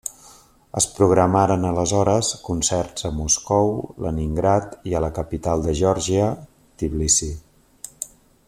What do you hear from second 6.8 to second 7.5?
Tbilisi.